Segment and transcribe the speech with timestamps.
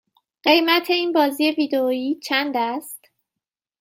[0.43, 3.01] قیمت این بازی ویدیویی چند است؟